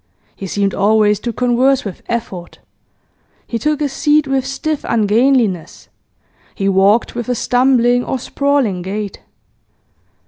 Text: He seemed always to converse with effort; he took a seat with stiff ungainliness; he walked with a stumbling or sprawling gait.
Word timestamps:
He 0.35 0.47
seemed 0.47 0.73
always 0.73 1.19
to 1.19 1.31
converse 1.31 1.85
with 1.85 2.01
effort; 2.09 2.57
he 3.45 3.59
took 3.59 3.81
a 3.81 3.87
seat 3.87 4.27
with 4.27 4.47
stiff 4.47 4.83
ungainliness; 4.83 5.89
he 6.55 6.67
walked 6.67 7.13
with 7.13 7.29
a 7.29 7.35
stumbling 7.35 8.03
or 8.03 8.17
sprawling 8.17 8.81
gait. 8.81 9.21